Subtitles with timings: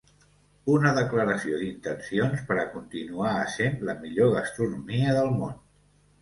[0.75, 5.55] Una declaració d’intencions per a continuar essent la millor gastronomia del món.